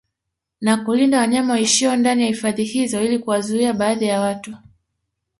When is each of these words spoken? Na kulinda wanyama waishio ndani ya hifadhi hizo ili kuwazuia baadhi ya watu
Na 0.61 0.77
kulinda 0.85 1.17
wanyama 1.19 1.53
waishio 1.53 1.95
ndani 1.95 2.21
ya 2.21 2.27
hifadhi 2.27 2.63
hizo 2.63 3.03
ili 3.03 3.19
kuwazuia 3.19 3.73
baadhi 3.73 4.05
ya 4.05 4.19
watu 4.21 4.57